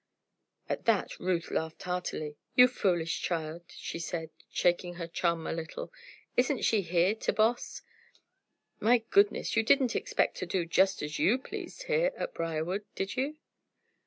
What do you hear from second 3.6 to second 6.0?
she said, shaking her chum a little.